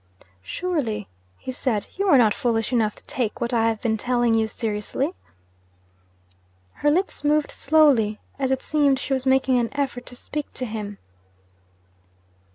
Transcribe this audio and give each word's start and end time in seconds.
'Surely,' 0.41 1.07
he 1.37 1.51
said, 1.51 1.85
'you 1.95 2.07
are 2.07 2.17
not 2.17 2.33
foolish 2.33 2.73
enough 2.73 2.95
to 2.95 3.03
take 3.03 3.39
what 3.39 3.53
I 3.53 3.67
have 3.67 3.79
been 3.83 3.97
telling 3.97 4.33
you 4.33 4.47
seriously?' 4.47 5.13
Her 6.73 6.89
lips 6.89 7.23
moved 7.23 7.51
slowly. 7.51 8.19
As 8.39 8.49
it 8.49 8.63
seemed, 8.63 8.97
she 8.97 9.13
was 9.13 9.27
making 9.27 9.59
an 9.59 9.69
effort 9.73 10.07
to 10.07 10.15
speak 10.15 10.51
to 10.55 10.65
him. 10.65 10.97